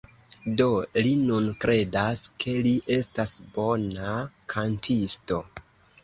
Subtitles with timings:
[0.59, 0.67] Do,
[1.07, 4.15] li nun kredas, ke li estas bona
[4.55, 5.39] kantisto